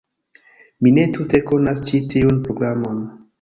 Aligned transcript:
Mi 0.85 0.93
ne 0.95 1.03
tute 1.17 1.41
konas 1.51 1.83
ĉi 1.91 2.01
tiun 2.15 2.41
programon. 2.49 3.05